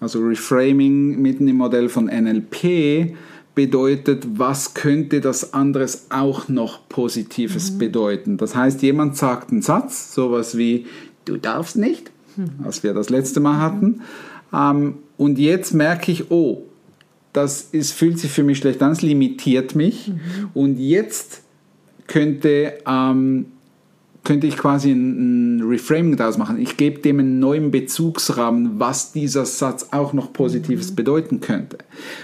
Also 0.00 0.20
Reframing 0.20 1.20
mitten 1.20 1.48
im 1.48 1.56
Modell 1.56 1.88
von 1.88 2.06
NLP 2.06 3.16
bedeutet, 3.54 4.24
was 4.38 4.74
könnte 4.74 5.20
das 5.20 5.52
anderes 5.52 6.06
auch 6.10 6.48
noch 6.48 6.88
Positives 6.88 7.76
bedeuten. 7.76 8.36
Das 8.36 8.54
heißt, 8.54 8.82
jemand 8.82 9.16
sagt 9.16 9.50
einen 9.50 9.62
Satz, 9.62 10.14
sowas 10.14 10.56
wie, 10.56 10.86
du 11.24 11.38
darfst 11.38 11.76
nicht, 11.76 12.12
was 12.58 12.84
wir 12.84 12.94
das 12.94 13.10
letzte 13.10 13.40
Mal 13.40 13.58
hatten. 13.58 14.02
Ähm, 14.52 14.98
und 15.16 15.38
jetzt 15.38 15.74
merke 15.74 16.12
ich, 16.12 16.30
oh, 16.30 16.62
das 17.32 17.62
ist, 17.72 17.92
fühlt 17.92 18.18
sich 18.18 18.30
für 18.30 18.44
mich 18.44 18.58
schlecht 18.58 18.82
an, 18.82 18.92
es 18.92 19.02
limitiert 19.02 19.74
mich. 19.74 20.12
Und 20.54 20.78
jetzt 20.78 21.42
könnte, 22.06 22.74
ähm, 22.86 23.46
könnte 24.24 24.46
ich 24.46 24.56
quasi 24.56 24.90
ein, 24.90 25.58
ein 25.58 25.62
Reframing 25.62 26.16
daraus 26.16 26.38
machen. 26.38 26.60
Ich 26.60 26.76
gebe 26.76 27.00
dem 27.00 27.18
einen 27.18 27.38
neuen 27.38 27.70
Bezugsrahmen, 27.70 28.78
was 28.78 29.12
dieser 29.12 29.46
Satz 29.46 29.88
auch 29.90 30.12
noch 30.12 30.32
Positives 30.32 30.94
bedeuten 30.94 31.40
könnte. 31.40 31.78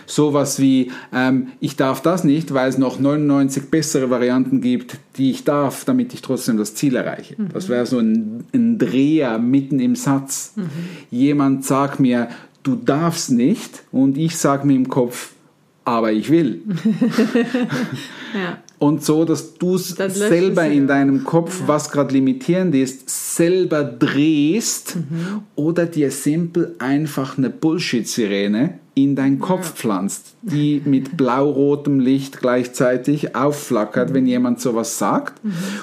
Sowas 0.06 0.58
wie, 0.60 0.90
ähm, 1.12 1.48
ich 1.60 1.76
darf 1.76 2.02
das 2.02 2.24
nicht, 2.24 2.52
weil 2.52 2.68
es 2.68 2.78
noch 2.78 2.98
99 2.98 3.70
bessere 3.70 4.10
Varianten 4.10 4.60
gibt, 4.60 4.98
die 5.16 5.30
ich 5.30 5.44
darf, 5.44 5.84
damit 5.84 6.12
ich 6.14 6.22
trotzdem 6.22 6.56
das 6.56 6.74
Ziel 6.74 6.96
erreiche. 6.96 7.36
Das 7.52 7.68
wäre 7.68 7.86
so 7.86 7.98
ein, 7.98 8.44
ein 8.52 8.78
Dreher 8.78 9.38
mitten 9.38 9.78
im 9.80 9.96
Satz. 9.96 10.54
Jemand 11.10 11.64
sagt 11.64 12.00
mir, 12.00 12.28
du 12.62 12.74
darfst 12.76 13.30
nicht 13.30 13.84
und 13.92 14.18
ich 14.18 14.36
sage 14.36 14.66
mir 14.66 14.74
im 14.74 14.88
Kopf, 14.88 15.34
aber 15.85 16.12
ich 16.12 16.31
will. 16.31 16.62
Ja. 18.35 18.59
Und 18.81 19.05
so, 19.05 19.25
dass 19.25 19.55
du 19.55 19.76
es 19.76 19.91
selber 19.91 20.67
in 20.67 20.83
ja. 20.83 20.87
deinem 20.88 21.23
Kopf, 21.23 21.62
was 21.67 21.91
gerade 21.93 22.12
limitierend 22.12 22.75
ist, 22.75 23.09
selber 23.37 23.85
drehst 23.85 24.97
Mhm. 24.97 25.43
oder 25.55 25.87
dir 25.87 26.11
simpel 26.11 26.75
einfach 26.81 27.38
eine 27.38 27.49
Bullshit-Sirene 27.50 28.81
in 28.97 29.14
deinen 29.14 29.38
Kopf 29.38 29.75
pflanzt, 29.75 30.35
die 30.43 30.83
mit 30.85 31.17
blau-rotem 31.17 32.00
Licht 32.00 32.41
gleichzeitig 32.41 33.37
aufflackert, 33.37 34.11
Mhm. 34.11 34.14
wenn 34.14 34.26
jemand 34.26 34.61
sowas 34.61 34.99
sagt. 34.99 35.41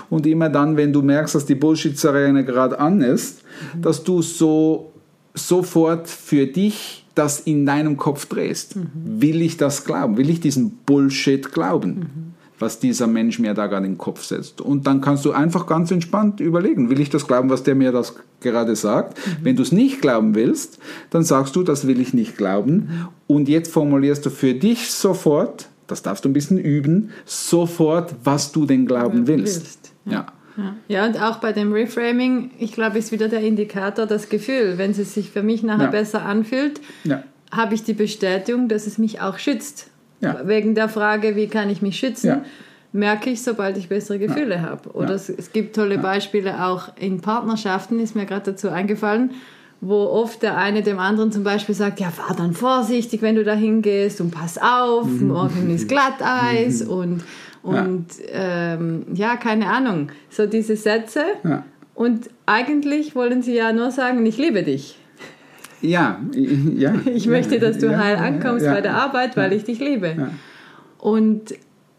Und 0.09 0.27
immer 0.27 0.49
dann, 0.49 0.75
wenn 0.75 0.91
du 0.91 1.01
merkst, 1.01 1.33
dass 1.35 1.45
die 1.45 1.55
Bullshit-Sirene 1.55 2.43
gerade 2.43 2.77
an 2.79 3.01
ist, 3.01 3.43
Mhm. 3.75 3.81
dass 3.81 4.03
du 4.03 4.21
so 4.21 4.91
sofort 5.33 6.09
für 6.09 6.45
dich 6.47 7.00
das 7.15 7.39
in 7.41 7.65
deinem 7.65 7.97
Kopf 7.97 8.25
drehst. 8.25 8.75
Will 8.93 9.41
ich 9.41 9.57
das 9.57 9.85
glauben? 9.85 10.17
Will 10.17 10.29
ich 10.29 10.39
diesen 10.39 10.77
Bullshit 10.85 11.51
glauben? 11.51 12.31
was 12.61 12.79
dieser 12.79 13.07
Mensch 13.07 13.39
mir 13.39 13.53
da 13.53 13.67
gerade 13.67 13.87
in 13.87 13.93
den 13.93 13.97
Kopf 13.97 14.23
setzt. 14.23 14.61
Und 14.61 14.87
dann 14.87 15.01
kannst 15.01 15.25
du 15.25 15.31
einfach 15.31 15.65
ganz 15.65 15.91
entspannt 15.91 16.39
überlegen, 16.39 16.89
will 16.89 16.99
ich 17.01 17.09
das 17.09 17.27
glauben, 17.27 17.49
was 17.49 17.63
der 17.63 17.75
mir 17.75 17.91
das 17.91 18.15
gerade 18.39 18.75
sagt? 18.75 19.17
Wenn 19.41 19.55
du 19.55 19.63
es 19.63 19.71
nicht 19.71 20.01
glauben 20.01 20.35
willst, 20.35 20.77
dann 21.09 21.23
sagst 21.23 21.55
du, 21.55 21.63
das 21.63 21.87
will 21.87 21.99
ich 21.99 22.13
nicht 22.13 22.37
glauben. 22.37 23.07
Und 23.27 23.49
jetzt 23.49 23.71
formulierst 23.71 24.25
du 24.25 24.29
für 24.29 24.53
dich 24.53 24.91
sofort, 24.91 25.69
das 25.87 26.03
darfst 26.03 26.23
du 26.23 26.29
ein 26.29 26.33
bisschen 26.33 26.57
üben, 26.57 27.09
sofort, 27.25 28.15
was 28.23 28.51
du 28.51 28.65
denn 28.65 28.85
glauben 28.85 29.27
willst. 29.27 29.61
willst. 29.61 29.91
Ja. 30.05 30.11
Ja. 30.11 30.25
Ja, 30.87 31.05
und 31.05 31.21
auch 31.21 31.37
bei 31.37 31.53
dem 31.53 31.71
Reframing, 31.73 32.51
ich 32.59 32.73
glaube, 32.73 32.97
ist 32.97 33.11
wieder 33.11 33.27
der 33.29 33.41
Indikator 33.41 34.05
das 34.05 34.29
Gefühl. 34.29 34.73
Wenn 34.77 34.91
es 34.91 35.13
sich 35.13 35.29
für 35.31 35.43
mich 35.43 35.63
nachher 35.63 35.85
Ja. 35.85 35.89
besser 35.91 36.25
anfühlt, 36.25 36.81
Ja. 37.03 37.23
habe 37.51 37.73
ich 37.75 37.83
die 37.83 37.93
Bestätigung, 37.93 38.67
dass 38.67 38.87
es 38.87 38.97
mich 38.97 39.21
auch 39.21 39.37
schützt. 39.37 39.87
Ja. 40.19 40.41
Wegen 40.45 40.75
der 40.75 40.87
Frage, 40.89 41.35
wie 41.35 41.47
kann 41.47 41.69
ich 41.69 41.81
mich 41.81 41.97
schützen, 41.97 42.27
Ja. 42.27 42.45
merke 42.93 43.29
ich, 43.29 43.41
sobald 43.41 43.77
ich 43.77 43.89
bessere 43.89 44.19
Gefühle 44.19 44.61
habe. 44.61 44.89
Oder 44.91 45.09
Ja. 45.09 45.15
es, 45.15 45.29
es 45.29 45.51
gibt 45.51 45.75
tolle 45.75 45.97
Beispiele 45.97 46.63
auch 46.65 46.89
in 46.99 47.21
Partnerschaften, 47.21 47.99
ist 47.99 48.15
mir 48.15 48.25
gerade 48.25 48.51
dazu 48.51 48.69
eingefallen, 48.69 49.31
wo 49.83 49.95
oft 50.03 50.43
der 50.43 50.57
eine 50.57 50.83
dem 50.83 50.99
anderen 50.99 51.31
zum 51.31 51.43
Beispiel 51.43 51.73
sagt, 51.73 51.99
ja, 51.99 52.11
fahr 52.11 52.35
dann 52.35 52.53
vorsichtig, 52.53 53.23
wenn 53.23 53.35
du 53.35 53.43
da 53.43 53.53
hingehst 53.53 54.21
und 54.21 54.29
pass 54.29 54.59
auf, 54.59 55.07
Mhm. 55.07 55.27
morgen 55.29 55.69
ist 55.73 55.87
Glatteis 55.87 56.83
und, 56.83 57.23
und 57.63 58.07
ähm, 58.31 59.05
ja, 59.13 59.35
keine 59.37 59.67
Ahnung. 59.67 60.09
So 60.29 60.45
diese 60.45 60.75
Sätze. 60.75 61.23
Ja. 61.43 61.63
Und 61.93 62.29
eigentlich 62.45 63.15
wollen 63.15 63.41
sie 63.43 63.55
ja 63.55 63.73
nur 63.73 63.91
sagen, 63.91 64.25
ich 64.25 64.37
liebe 64.37 64.63
dich. 64.63 64.97
Ja, 65.81 66.19
ja. 66.33 66.93
Ich 67.05 67.27
möchte, 67.27 67.59
dass 67.59 67.77
du 67.77 67.87
Ja, 67.87 67.97
heil 67.97 68.17
ja, 68.17 68.23
ankommst 68.23 68.65
ja. 68.65 68.73
bei 68.73 68.81
der 68.81 68.95
Arbeit, 68.95 69.35
weil 69.37 69.53
ich 69.53 69.63
dich 69.63 69.79
liebe. 69.79 70.15
Ja. 70.17 70.31
Und 70.99 71.53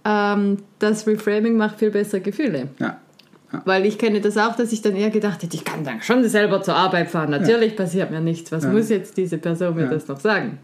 ähm, 0.04 0.58
das 0.78 1.06
Reframing 1.06 1.56
macht 1.56 1.78
viel 1.78 1.90
bessere 1.90 2.20
Gefühle. 2.20 2.68
Ja. 2.78 2.98
Weil 3.64 3.84
ich 3.84 3.98
kenne 3.98 4.20
das 4.20 4.38
auch, 4.38 4.56
dass 4.56 4.72
ich 4.72 4.80
dann 4.80 4.96
eher 4.96 5.10
gedacht 5.10 5.42
hätte, 5.42 5.54
ich 5.54 5.64
kann 5.64 5.84
dann 5.84 6.00
schon 6.00 6.26
selber 6.26 6.62
zur 6.62 6.74
Arbeit 6.74 7.10
fahren. 7.10 7.30
Natürlich 7.30 7.76
passiert 7.76 8.10
mir 8.10 8.20
nichts. 8.20 8.50
Was 8.50 8.66
muss 8.66 8.88
jetzt 8.88 9.18
diese 9.18 9.36
Person 9.36 9.74
mir 9.74 9.88
das 9.88 10.08
noch 10.08 10.18
sagen? 10.20 10.58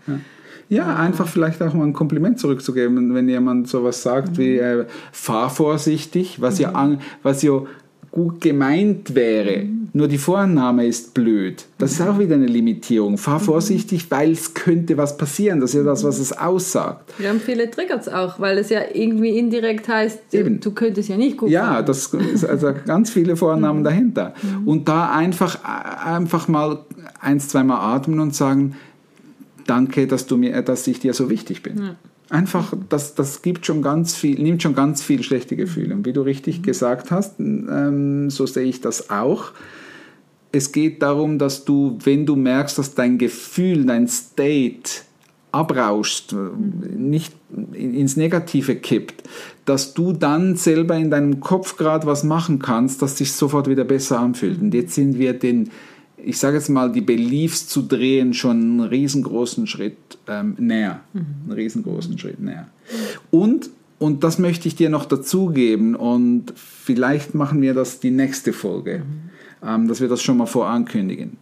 Ja, 0.68 0.96
einfach 0.96 1.26
vielleicht 1.26 1.62
auch 1.62 1.72
mal 1.74 1.84
ein 1.84 1.92
Kompliment 1.94 2.38
zurückzugeben, 2.38 3.14
wenn 3.14 3.28
jemand 3.28 3.68
sowas 3.68 4.02
sagt 4.02 4.36
wie 4.38 4.58
äh, 4.58 4.84
fahr 5.12 5.48
vorsichtig, 5.50 6.40
was 6.42 6.58
ja 6.58 6.72
an, 6.72 7.00
was 7.22 7.42
ja 7.42 7.62
gut 8.10 8.40
gemeint 8.40 9.14
wäre. 9.14 9.66
Nur 9.94 10.06
die 10.08 10.18
Vorannahme 10.18 10.86
ist 10.86 11.14
blöd. 11.14 11.64
Das 11.78 11.92
ist 11.92 12.02
auch 12.02 12.18
wieder 12.18 12.34
eine 12.34 12.46
Limitierung. 12.46 13.16
Fahr 13.16 13.40
vorsichtig, 13.40 14.10
weil 14.10 14.32
es 14.32 14.52
könnte 14.52 14.98
was 14.98 15.16
passieren. 15.16 15.60
Das 15.60 15.70
ist 15.70 15.76
ja 15.76 15.82
das, 15.82 16.04
was 16.04 16.18
es 16.18 16.36
aussagt. 16.36 17.14
Wir 17.18 17.30
haben 17.30 17.40
viele 17.40 17.70
Triggers 17.70 18.06
auch, 18.08 18.38
weil 18.38 18.58
es 18.58 18.68
ja 18.68 18.80
irgendwie 18.92 19.38
indirekt 19.38 19.88
heißt, 19.88 20.20
Eben. 20.32 20.60
du 20.60 20.72
könntest 20.72 21.08
ja 21.08 21.16
nicht 21.16 21.38
gut 21.38 21.48
Ja, 21.50 21.72
fahren. 21.72 21.86
das 21.86 22.06
ist 22.12 22.44
also 22.44 22.72
ganz 22.86 23.10
viele 23.10 23.36
Vorannahmen 23.36 23.82
dahinter. 23.82 24.34
Und 24.66 24.88
da 24.88 25.10
einfach, 25.10 25.58
einfach 25.64 26.48
mal 26.48 26.80
eins, 27.20 27.48
zweimal 27.48 27.78
atmen 27.96 28.20
und 28.20 28.34
sagen, 28.34 28.74
danke, 29.68 30.06
dass 30.06 30.26
du 30.26 30.36
mir, 30.36 30.62
dass 30.62 30.86
ich 30.86 31.00
dir 31.00 31.14
so 31.14 31.30
wichtig 31.30 31.62
bin. 31.62 31.96
Einfach, 32.30 32.74
das, 32.88 33.14
das 33.14 33.42
gibt 33.42 33.64
schon 33.64 33.80
ganz 33.80 34.14
viel, 34.14 34.40
nimmt 34.40 34.62
schon 34.62 34.74
ganz 34.74 35.02
viel 35.02 35.22
schlechte 35.22 35.56
Gefühle. 35.56 35.94
Und 35.94 36.06
wie 36.06 36.12
du 36.12 36.22
richtig 36.22 36.62
gesagt 36.62 37.10
hast, 37.10 37.38
ähm, 37.40 38.28
so 38.30 38.46
sehe 38.46 38.64
ich 38.64 38.80
das 38.80 39.08
auch. 39.10 39.52
Es 40.52 40.72
geht 40.72 41.02
darum, 41.02 41.38
dass 41.38 41.64
du, 41.64 41.98
wenn 42.04 42.26
du 42.26 42.36
merkst, 42.36 42.78
dass 42.78 42.94
dein 42.94 43.18
Gefühl, 43.18 43.84
dein 43.84 44.08
State 44.08 45.02
abrauscht, 45.52 46.34
nicht 46.96 47.34
ins 47.72 48.16
Negative 48.16 48.76
kippt, 48.76 49.22
dass 49.64 49.94
du 49.94 50.12
dann 50.12 50.56
selber 50.56 50.96
in 50.96 51.10
deinem 51.10 51.40
Kopf 51.40 51.76
gerade 51.76 52.06
was 52.06 52.24
machen 52.24 52.58
kannst, 52.58 53.00
das 53.00 53.16
sich 53.16 53.32
sofort 53.32 53.68
wieder 53.68 53.84
besser 53.84 54.20
anfühlt. 54.20 54.60
Und 54.60 54.74
jetzt 54.74 54.94
sind 54.94 55.18
wir 55.18 55.32
den, 55.32 55.70
ich 56.28 56.38
sage 56.38 56.58
jetzt 56.58 56.68
mal, 56.68 56.92
die 56.92 57.00
Beliefs 57.00 57.68
zu 57.68 57.80
drehen, 57.80 58.34
schon 58.34 58.58
einen 58.58 58.80
riesengroßen 58.80 59.66
Schritt 59.66 59.96
ähm, 60.26 60.56
näher. 60.58 61.00
Einen 61.14 61.52
riesengroßen 61.52 62.18
Schritt 62.18 62.38
näher. 62.38 62.68
Und, 63.30 63.70
und 63.98 64.24
das 64.24 64.38
möchte 64.38 64.68
ich 64.68 64.76
dir 64.76 64.90
noch 64.90 65.06
dazugeben 65.06 65.94
und 65.94 66.52
vielleicht 66.54 67.34
machen 67.34 67.62
wir 67.62 67.72
das 67.72 68.00
die 68.00 68.10
nächste 68.10 68.52
Folge, 68.52 69.04
ähm, 69.66 69.88
dass 69.88 70.02
wir 70.02 70.08
das 70.08 70.20
schon 70.20 70.36
mal 70.36 70.44
vorankündigen. 70.44 71.38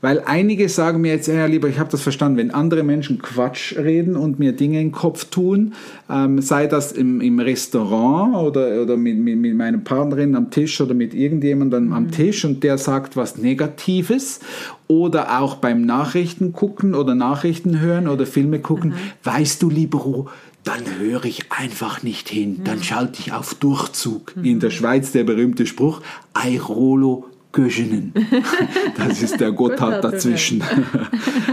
Weil 0.00 0.22
einige 0.24 0.68
sagen 0.68 1.00
mir 1.00 1.12
jetzt, 1.12 1.26
ja, 1.26 1.46
lieber, 1.46 1.68
ich 1.68 1.80
habe 1.80 1.90
das 1.90 2.02
verstanden, 2.02 2.38
wenn 2.38 2.52
andere 2.52 2.84
Menschen 2.84 3.18
Quatsch 3.18 3.76
reden 3.76 4.14
und 4.14 4.38
mir 4.38 4.52
Dinge 4.52 4.80
in 4.80 4.88
den 4.88 4.92
Kopf 4.92 5.24
tun, 5.24 5.74
ähm, 6.08 6.40
sei 6.40 6.68
das 6.68 6.92
im, 6.92 7.20
im 7.20 7.40
Restaurant 7.40 8.36
oder, 8.36 8.80
oder 8.82 8.96
mit, 8.96 9.18
mit, 9.18 9.38
mit 9.38 9.56
meiner 9.56 9.78
Partnerin 9.78 10.36
am 10.36 10.50
Tisch 10.52 10.80
oder 10.80 10.94
mit 10.94 11.14
irgendjemandem 11.14 11.92
am 11.92 12.12
Tisch 12.12 12.44
und 12.44 12.62
der 12.62 12.78
sagt 12.78 13.16
was 13.16 13.38
Negatives 13.38 14.38
oder 14.86 15.40
auch 15.40 15.56
beim 15.56 15.82
Nachrichten 15.82 16.52
gucken 16.52 16.94
oder 16.94 17.16
Nachrichten 17.16 17.80
hören 17.80 18.06
oder 18.06 18.24
Filme 18.24 18.60
gucken, 18.60 18.94
weißt 19.24 19.60
du, 19.62 19.68
Libero, 19.68 20.28
dann 20.62 20.82
höre 21.00 21.24
ich 21.24 21.50
einfach 21.50 22.02
nicht 22.02 22.28
hin, 22.28 22.60
dann 22.62 22.82
schalte 22.82 23.20
ich 23.20 23.32
auf 23.32 23.54
Durchzug. 23.54 24.34
In 24.42 24.60
der 24.60 24.70
Schweiz 24.70 25.12
der 25.12 25.24
berühmte 25.24 25.66
Spruch, 25.66 26.02
Airolo 26.34 27.24
Göschenen. 27.58 28.12
Das 28.96 29.22
ist 29.22 29.40
der 29.40 29.52
Gotthard 29.52 30.04
dazwischen. 30.04 30.62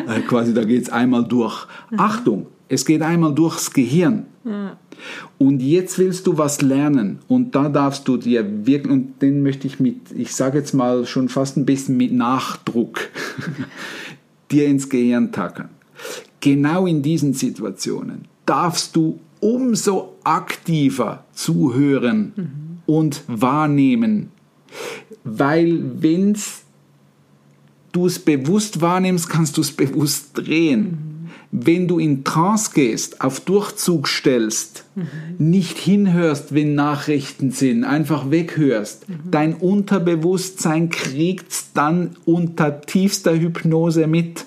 Äh, 0.08 0.22
Quasi, 0.22 0.54
da 0.54 0.64
geht 0.64 0.84
es 0.84 0.90
einmal 0.90 1.24
durch. 1.24 1.66
Achtung, 1.98 2.46
es 2.70 2.86
geht 2.86 3.02
einmal 3.02 3.34
durchs 3.34 3.74
Gehirn. 3.74 4.28
Und 5.40 5.62
jetzt 5.62 5.98
willst 5.98 6.28
du 6.28 6.38
was 6.38 6.62
lernen 6.62 7.20
und 7.28 7.56
da 7.56 7.70
darfst 7.70 8.08
du 8.08 8.18
dir 8.18 8.68
wirklich, 8.68 8.94
und 8.94 9.20
den 9.24 9.42
möchte 9.42 9.66
ich 9.66 9.80
mit, 9.80 10.12
ich 10.16 10.36
sage 10.36 10.60
jetzt 10.60 10.74
mal 10.74 11.08
schon 11.08 11.28
fast 11.28 11.58
ein 11.58 11.66
bisschen 11.66 11.98
mit 11.98 12.14
Nachdruck, 12.14 13.00
dir 14.52 14.68
ins 14.68 14.90
Gehirn 14.90 15.32
tackern. 15.32 15.70
Genau 16.40 16.86
in 16.86 17.02
diesen 17.02 17.34
Situationen 17.34 18.26
darfst 18.46 18.96
du 18.96 19.20
umso 19.40 20.16
aktiver 20.24 21.24
zuhören 21.34 22.80
und 22.86 23.24
wahrnehmen, 23.28 24.30
weil 25.26 25.82
wenn 26.02 26.38
du 27.92 28.06
es 28.06 28.20
bewusst 28.20 28.80
wahrnimmst, 28.80 29.30
kannst 29.30 29.58
du 29.58 29.62
es 29.62 29.72
bewusst 29.72 30.32
drehen. 30.34 30.98
wenn 31.52 31.88
du 31.88 32.00
in 32.00 32.24
Trance 32.24 32.72
gehst, 32.74 33.22
auf 33.22 33.40
Durchzug 33.40 34.08
stellst, 34.08 34.86
nicht 35.38 35.78
hinhörst, 35.78 36.54
wenn 36.54 36.76
Nachrichten 36.76 37.52
sind, 37.52 37.84
einfach 37.84 38.30
weghörst, 38.30 39.06
dein 39.32 39.54
Unterbewusstsein 39.54 40.90
kriegt's 40.90 41.72
dann 41.74 42.18
unter 42.26 42.82
tiefster 42.82 43.40
Hypnose 43.40 44.08
mit. 44.08 44.46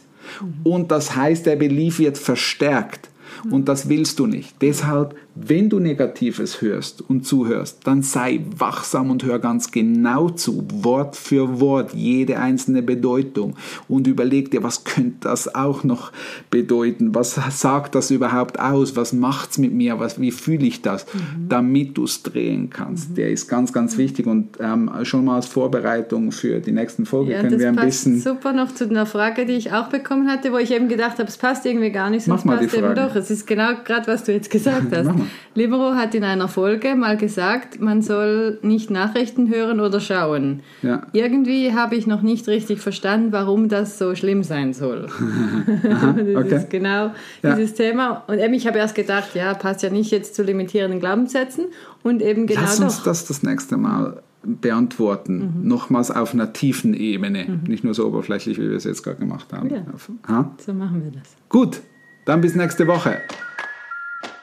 Und 0.64 0.90
das 0.90 1.16
heißt, 1.16 1.46
der 1.46 1.56
Belief 1.56 1.98
wird 1.98 2.18
verstärkt. 2.18 3.08
Und 3.50 3.68
das 3.68 3.88
willst 3.88 4.18
du 4.18 4.26
nicht. 4.26 4.56
Deshalb, 4.60 5.14
wenn 5.34 5.68
du 5.68 5.78
Negatives 5.78 6.60
hörst 6.60 7.02
und 7.08 7.24
zuhörst, 7.24 7.80
dann 7.84 8.02
sei 8.02 8.40
wachsam 8.56 9.10
und 9.10 9.24
hör 9.24 9.38
ganz 9.38 9.70
genau 9.70 10.30
zu, 10.30 10.66
Wort 10.72 11.16
für 11.16 11.60
Wort, 11.60 11.94
jede 11.94 12.38
einzelne 12.38 12.82
Bedeutung. 12.82 13.54
Und 13.88 14.06
überleg 14.06 14.50
dir, 14.50 14.62
was 14.62 14.84
könnte 14.84 15.28
das 15.28 15.54
auch 15.54 15.84
noch 15.84 16.12
bedeuten? 16.50 17.14
Was 17.14 17.38
sagt 17.50 17.94
das 17.94 18.10
überhaupt 18.10 18.58
aus? 18.58 18.96
Was 18.96 19.12
macht's 19.12 19.58
mit 19.58 19.72
mir? 19.72 20.00
Was, 20.00 20.20
wie 20.20 20.30
fühle 20.32 20.66
ich 20.66 20.82
das? 20.82 21.06
Mhm. 21.12 21.48
Damit 21.48 21.96
du 21.96 22.04
es 22.04 22.22
drehen 22.22 22.70
kannst. 22.70 23.10
Mhm. 23.10 23.14
Der 23.14 23.30
ist 23.30 23.48
ganz, 23.48 23.72
ganz 23.72 23.96
wichtig. 23.96 24.26
Und 24.26 24.58
ähm, 24.60 24.90
schon 25.04 25.24
mal 25.24 25.36
als 25.36 25.46
Vorbereitung 25.46 26.32
für 26.32 26.60
die 26.60 26.72
nächsten 26.72 27.06
Folge 27.06 27.32
ja, 27.32 27.40
können 27.40 27.58
wir 27.58 27.68
ein 27.68 27.76
bisschen. 27.76 28.20
Super 28.20 28.52
noch 28.52 28.72
zu 28.74 28.88
einer 28.88 29.06
Frage, 29.06 29.46
die 29.46 29.52
ich 29.52 29.72
auch 29.72 29.88
bekommen 29.88 30.28
hatte, 30.28 30.52
wo 30.52 30.58
ich 30.58 30.72
eben 30.72 30.88
gedacht 30.88 31.18
habe, 31.18 31.28
es 31.28 31.36
passt 31.36 31.64
irgendwie 31.64 31.90
gar 31.90 32.10
nicht, 32.10 32.24
sonst 32.24 32.44
Mach 32.44 32.56
mal 32.56 32.58
die 32.58 32.66
passt 32.66 32.78
eben 32.78 32.94
Frage. 32.94 33.08
doch. 33.08 33.14
Es 33.14 33.30
ist 33.30 33.46
genau 33.46 33.70
gerade, 33.84 34.06
was 34.08 34.24
du 34.24 34.32
jetzt 34.32 34.50
gesagt 34.50 34.86
hast. 34.96 35.08
Libero 35.54 35.94
hat 35.94 36.14
in 36.14 36.24
einer 36.24 36.48
Folge 36.48 36.94
mal 36.94 37.16
gesagt, 37.16 37.80
man 37.80 38.02
soll 38.02 38.58
nicht 38.62 38.90
Nachrichten 38.90 39.48
hören 39.48 39.80
oder 39.80 40.00
schauen. 40.00 40.60
Ja. 40.82 41.06
Irgendwie 41.12 41.72
habe 41.72 41.96
ich 41.96 42.06
noch 42.06 42.22
nicht 42.22 42.48
richtig 42.48 42.80
verstanden, 42.80 43.32
warum 43.32 43.68
das 43.68 43.98
so 43.98 44.14
schlimm 44.14 44.42
sein 44.42 44.72
soll. 44.72 45.08
das 45.82 46.36
okay. 46.36 46.56
ist 46.56 46.70
genau 46.70 47.12
Ja. 47.42 47.54
dieses 47.54 47.74
Thema. 47.74 48.24
Und 48.26 48.38
eben, 48.38 48.54
ich 48.54 48.66
habe 48.66 48.78
erst 48.78 48.94
gedacht, 48.94 49.34
ja, 49.34 49.54
passt 49.54 49.82
ja 49.82 49.90
nicht 49.90 50.10
jetzt 50.10 50.34
zu 50.34 50.42
limitierenden 50.42 51.00
Glaubenssätzen. 51.00 51.66
Und 52.02 52.22
eben 52.22 52.46
genau 52.46 52.60
Lass 52.62 52.80
uns 52.80 52.98
doch. 52.98 53.04
das 53.04 53.26
das 53.26 53.42
nächste 53.42 53.76
Mal 53.76 54.22
beantworten. 54.44 55.60
Nochmals 55.64 56.10
auf 56.10 56.32
einer 56.32 56.52
tiefen 56.52 56.94
Ebene. 56.94 57.60
Nicht 57.66 57.84
nur 57.84 57.94
so 57.94 58.06
oberflächlich, 58.06 58.58
wie 58.58 58.68
wir 58.70 58.76
es 58.76 58.84
jetzt 58.84 59.02
gerade 59.02 59.18
gemacht 59.18 59.52
haben. 59.52 59.68
Ja. 59.70 59.82
Ha? 60.28 60.50
So 60.64 60.72
machen 60.72 61.02
wir 61.04 61.10
das. 61.10 61.34
Gut, 61.48 61.80
dann 62.24 62.40
bis 62.40 62.54
nächste 62.54 62.86
Woche. 62.86 63.18